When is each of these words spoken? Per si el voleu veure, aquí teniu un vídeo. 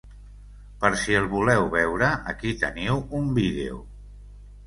Per 0.83 0.89
si 1.01 1.17
el 1.17 1.27
voleu 1.33 1.65
veure, 1.75 2.09
aquí 2.33 2.53
teniu 2.63 2.97
un 3.19 3.27
vídeo. 3.39 3.77